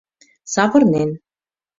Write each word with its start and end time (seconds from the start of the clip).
Савырнен 0.53 1.09